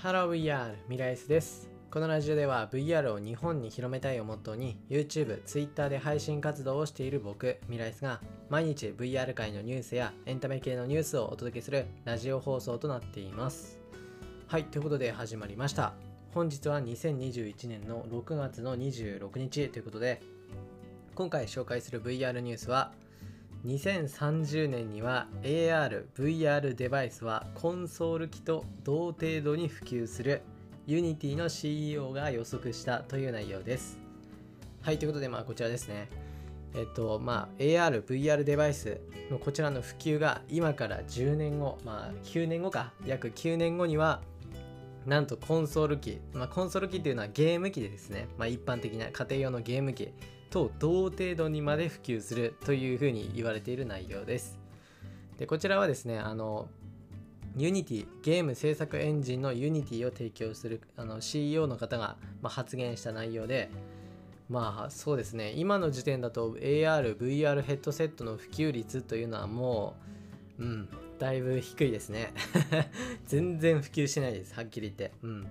[0.00, 1.68] Hello VR ミライスです。
[1.90, 13.80] このラジオでは VR を日本に広めたいをモットーに YouTube、Twitter で配信活動をしている僕ミライスが毎日 VR 界のニュースやエンタメ系のニュースをお届けするラジオ放送となっています。
[14.46, 15.94] はいということで始まりました。
[16.32, 20.22] 本日は2021年の6月の26日ということで
[21.16, 22.92] 今回紹介する VR ニュースは
[23.66, 30.42] 2030年には AR、VR デバイスはコンソール機と同程度に普及する。
[30.86, 33.98] Unity の CEO が予測したという内容です。
[34.80, 36.08] はい、ということで、まあ、こちらですね。
[36.74, 44.22] えっと、まあ、AR、VR デバイスのこちらの普及が今から10年後、まあ、9年後か、約9年後には、
[45.04, 50.12] なんとコンソール機、まあ、コンソール機っていうのはゲーム機でですね、まあ、一般的な家庭用のゲーム機。
[50.50, 54.58] と同程度にまで普及するというふうに言われている内容です。
[55.38, 56.68] でこちらはですね、あの、
[57.56, 63.70] Unity、ゲーム制作エンジンの Unity を提供するあの CEO の方が、まあ、発言した内容で、
[64.48, 69.94] まあそうですね、今の時点だと AR、VR ヘッドセットの普及率というのはも
[70.58, 72.32] う、うん、だいぶ低いですね。
[73.26, 75.12] 全然普及してないです、はっきり言って。
[75.22, 75.46] うん。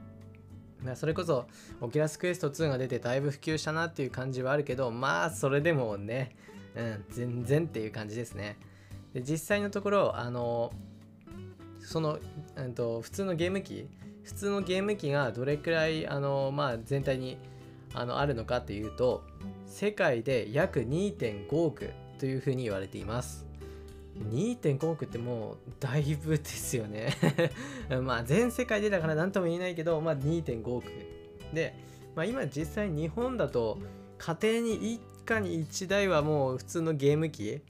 [0.95, 1.47] それこそ
[1.81, 6.35] オキュラスクエスト2が出てだいぶ普及したなっていう感じはあるけどまあそれでもね、
[6.75, 8.57] うん、全然っていう感じですね。
[9.13, 10.71] で実際のところあの
[11.79, 12.19] その、
[12.55, 13.87] うんと、普通のゲーム機
[14.23, 17.37] 普通のゲーム機がどれくらいあの、まあ、全体に
[17.93, 19.23] あのあるのかっていうと
[19.65, 23.46] 世界で約2.5億というふうに言われています。
[24.17, 27.13] 2.5億ってもうだいぶですよね。
[28.03, 30.85] まあ全世界でだから何とも言えないけど、まあ、2.5億。
[31.53, 31.75] で、
[32.15, 33.77] まあ、今実際日本だと
[34.17, 37.61] 家庭に一家に1台はもう普通のゲーム機。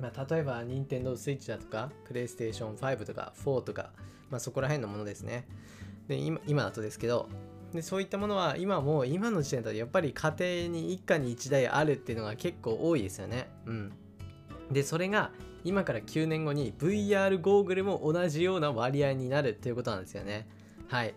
[0.00, 3.92] まあ、例えば Nintendo Switch だとか PlayStation 5とか4とか、
[4.30, 5.46] まあ、そこら辺のものですね。
[6.08, 7.28] で今今だとですけど。
[7.72, 13.48] でそういったものは今もう今の時点だとやっぱり家庭に一家に1台あるっていうのが結構多いですよね。
[13.66, 13.92] うん。
[14.70, 15.30] でそれが
[15.64, 20.46] 今から9年後に VR ゴーグルも同じような割合になるっていうことなんですよね。
[20.88, 21.14] はい。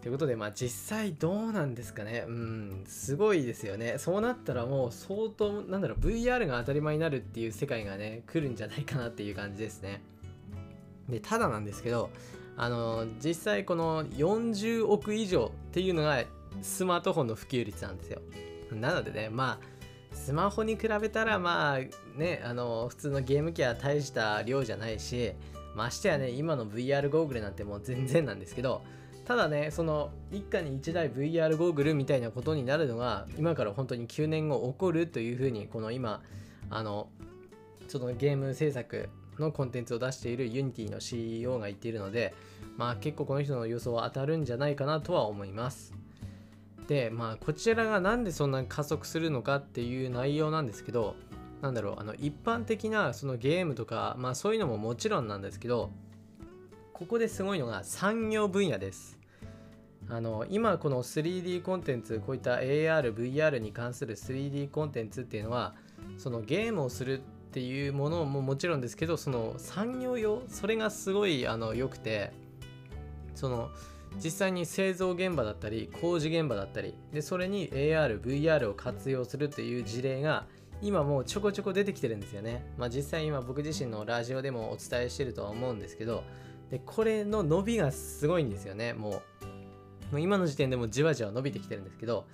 [0.00, 2.24] ということで、まあ実際どうなんですかね。
[2.26, 3.96] うん、すごいですよね。
[3.98, 10.00] そうなったらもう相当、なんだろう、VR が当たり前になるっていう世界がね、来るんじゃないかなっていう感じですね。
[11.08, 12.10] で、ただなんですけど、
[12.56, 16.24] あの、実際この40億以上っていうのが
[16.62, 18.20] スマートフォンの普及率なんですよ。
[18.72, 19.77] なのでね、まあ、
[20.12, 21.78] スマホに比べたらまあ
[22.18, 25.32] ねあの普通のゲーム機は大した量じゃないし
[25.74, 28.82] ましてやね今の VR ゴーグルなんてもう全然なんですけど
[29.24, 36.22] ただねその一家に1台 VR ゴーグルみたいなことになるのが今から本当に9年後起こるというふうにこの今
[36.70, 37.08] あの
[37.88, 39.08] そのゲーム制作
[39.38, 42.34] のコンテンツを出している Unity の CEO が言っているので
[42.76, 45.94] まあ結構この人の予想は当たるんじゃないかなとは思います。
[46.88, 51.14] でまあこちらが何でそんなに加速するのかっていう内容なんですけど
[51.60, 55.90] なんだろうあの一般的なそのゲームとかまあそういうのももちろんなんですけど
[56.94, 59.18] ここですごいのが産業分野です。
[60.10, 65.74] あの今この 3D コンテンツこういった AR、VR に関する 3D コンテンツっていうのは
[66.16, 72.32] そのゲームをするっていうものももちろんですけどその産業用それがすごいあの良くて
[73.34, 73.68] その
[74.16, 80.46] 実際に製造現場だったり工事現場だったりでそれに AR、VR を活用するっていう事例が
[80.80, 82.64] 今もうちょこちょこ出てきてるんですよね。
[82.76, 86.24] まあ、実際今僕自身のラジオでもお伝えしてるとは思うんですけど
[86.70, 89.22] でこれの伸びがすごいんですよねもうも
[90.14, 92.26] う今の時点でもじわじわ伸びてきてるんですけど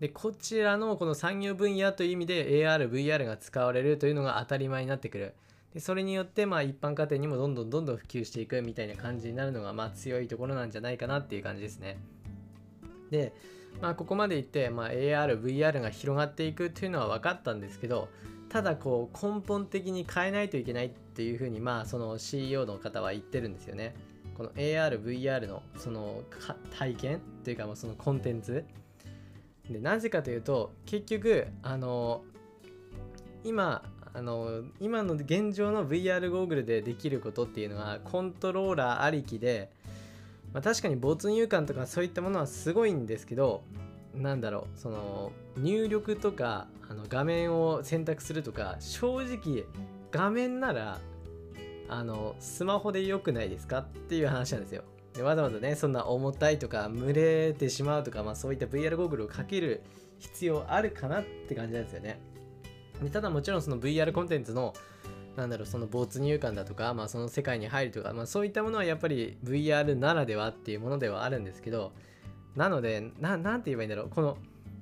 [0.00, 5.34] でこちらのこの産業分野という意味で AR、VR が使われるというのが当たり前になってくる。
[5.76, 11.98] でそれによってまあ一般家庭にもどんどんどんどん普及していくみたいな感じになるのがまあ強いところなんじゃないかなっていう感じですね。
[13.10, 13.34] で、
[13.82, 18.08] まあ、ここまで言って、まあ、AR、VR が広がっていくっていうのは分かったんですけど
[18.48, 23.94] ただこう根本的に変えないといけないっていうふうにまあその CEO の方は言ってるんですよね。
[24.34, 26.22] この AR、VR のその
[26.78, 28.64] 体験というかそのコンテンツ
[29.68, 32.24] でなぜかというと結局あの
[33.44, 33.82] 今
[34.16, 39.70] あの今の現状の VR ゴーグルでできることっていうのはコントローラーありきで、
[40.54, 43.62] まあ、確かに没入感とかそういったものはすごいんですけど
[44.14, 49.64] なんだろうその入力とかあの画面を選択するとか正直
[50.10, 50.98] 画面なら
[51.90, 54.82] あのスマホで良くないですかっていう話なんですよ。
[55.12, 59.82] でわざわざねそんな重たいとか蒸れてしまうとか、まあ、そういった VR ゴーグルをかける
[60.18, 62.18] 必要あるかなって感じなんですよね。
[63.02, 64.74] でただもちろんその VR コンテンツの
[65.36, 71.92] なんだろうその没入感だとか、まあ、その世界に入るとか、まあ、そういったものはやっぱり VR ならではっていうものではあるんですけど
[72.54, 74.38] なのでななんて言えばいいんだろうこの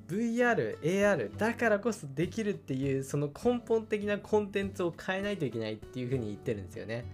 [0.08, 7.04] VR、AR だからこそできるっていうその根本的なコンテンツを変えないといけないっていうふうに言ってるんですよね。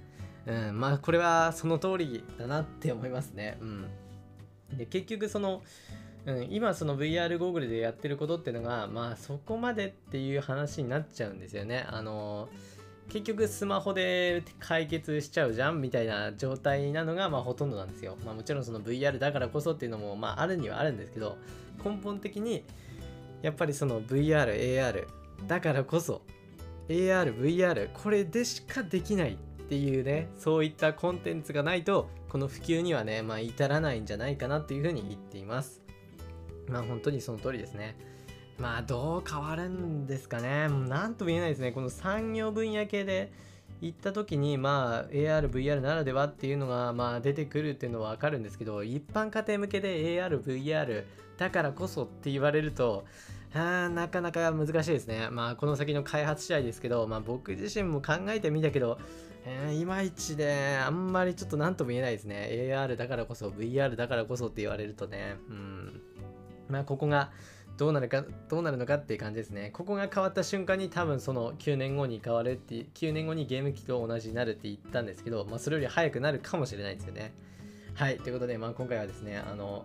[0.47, 3.59] うん、まあこれはその通りだなって思いますね。
[3.61, 3.87] うん、
[4.77, 5.63] で結局その、
[6.27, 11.87] うん、今その VR ゴーグルでやってることっていうのがまあそこまでっていう話になっちゃうんですよね。
[11.89, 12.49] あの
[13.09, 18.17] 結局スマホで解決しちゃうじゃんみたいな状態なのがまあほとんどなんですよ。
[18.25, 21.39] まあもちろんその VR だからこそっていうのもまああるにはあるんですけど
[21.85, 22.65] 根本的に
[23.43, 25.07] やっぱりその VR、AR
[25.47, 26.23] だからこそ
[26.89, 29.37] AR、VR これでしかできないっ
[29.69, 35.81] ていうねそういったコンテンツがないとこの普及にはねまあ至らないんじゃないかなっていうふうに言っています
[36.71, 37.97] まあ本当にその通りですね
[38.59, 43.33] まあどう変わるんですかねもう何とも言えないですねこの産業分野系で
[43.81, 51.05] 行った時にまあ AR、VR ならではっていうのがまあ出てくるっていうのはわかるんですけど一般家庭向けで AR、VR
[51.39, 53.05] だからこそって言われると
[53.53, 55.29] あなかなか難しいですね。
[55.31, 58.99] まあこの先の開発次第ですけど、まあ僕自身も考えてみたけど、
[59.45, 62.49] えー、いまいちで、あんまりちょっと何とも言えないですね。
[62.51, 66.01] AR だからこそ、VR だからこそって言われるとね、うん。
[66.71, 67.31] まあここが
[67.77, 69.71] どうなるか、どうなるのかっていう感じですね。
[69.73, 77.33] ここが変わった瞬間に多分その9年後に変わるって、9年後にゲーム機と同じになるって言ったんですけど、まあそれより早くなるかもしれないですよね。
[77.95, 79.85] はい、ということで、まあ今回はですね、あの、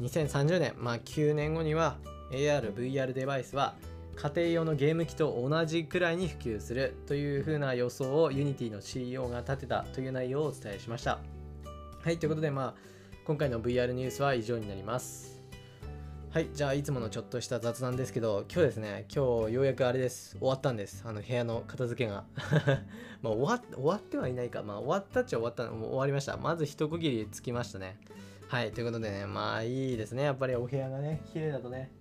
[0.00, 1.98] 2030年、まあ9年後には
[2.32, 3.74] AR、VR デバイスは
[4.16, 11.18] 家庭用のゲーム機と同じくらいに普及するというふうな予想を Unity の CEO が立てたという内容をお伝えしました。
[12.02, 12.74] はい、ということで、まあ、
[13.26, 15.43] 今回の VR ニュースは以上になります。
[16.34, 21.04] はい、じゃあいつものちょっとした雑談ですけど、今日ですね、今日ようやくあれです、終わったんです。
[21.06, 22.24] あの部屋の片付けが。
[23.22, 26.36] まあ終わ終わってはいないか、まあ終わったっちゃ終わった、もう終わりました。
[26.36, 28.00] まず一区切りつきましたね。
[28.48, 30.24] はい、ということでね、まあいいですね。
[30.24, 31.92] やっぱりお部屋がね、綺麗だとね、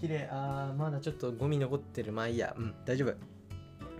[0.00, 3.14] 綺麗あーまだちょっとゴミ残ってるまあいいやうん大丈夫や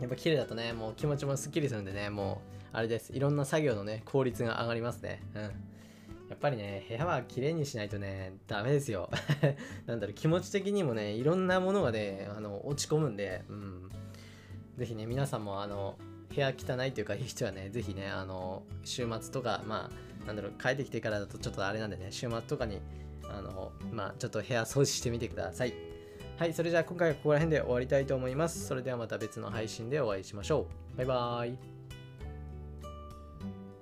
[0.07, 5.51] っぱ綺麗だとねもう気持ちもすっきりするんでねもうあれですいろんな作業のね効率が上がりますねうん
[6.33, 9.11] やっぱりね部屋は綺麗にしないとねダメですよ
[9.85, 13.91] なんだろう気持ち的にもねいろんなものがねあの落ち込むんでうん
[14.79, 15.99] ぜひね皆さんもあの
[16.35, 19.91] 部屋汚いというかいい人はねぜひねあの週末とかま
[20.25, 22.81] あなんだろう帰ってきてからだとちょっとあれなんでね週末とかに
[23.29, 25.75] あのまあちょっと部屋掃除してみてください
[26.39, 28.67] はい、それじゃあ今回はここら辺で終わりたいと思います。
[28.67, 30.97] それではまた別の配信でお会いしましょう。
[30.97, 31.72] バイバーイ。